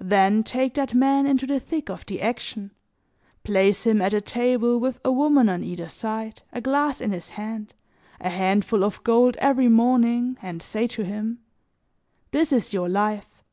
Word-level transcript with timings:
"Then 0.00 0.42
take 0.42 0.72
that 0.72 0.94
man 0.94 1.26
into 1.26 1.46
the 1.46 1.60
thick 1.60 1.90
of 1.90 2.06
the 2.06 2.22
action, 2.22 2.70
place 3.44 3.84
him 3.84 4.00
at 4.00 4.14
a 4.14 4.20
table 4.22 4.80
with 4.80 4.98
a 5.04 5.12
woman 5.12 5.50
on 5.50 5.62
either 5.62 5.86
side, 5.86 6.40
a 6.50 6.62
glass 6.62 6.98
in 6.98 7.12
his 7.12 7.28
hand, 7.28 7.74
a 8.22 8.30
handful 8.30 8.82
of 8.82 9.04
gold 9.04 9.36
every 9.36 9.68
morning 9.68 10.38
and 10.40 10.62
say 10.62 10.86
to 10.86 11.04
him: 11.04 11.40
'This 12.30 12.52
is 12.54 12.72
your 12.72 12.88
life. 12.88 13.44